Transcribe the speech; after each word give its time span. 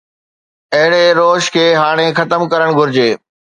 اهڙي 0.77 1.03
روش 1.19 1.43
کي 1.55 1.65
هاڻي 1.81 2.07
ختم 2.17 2.41
ڪرڻ 2.51 2.69
گهرجي. 2.77 3.09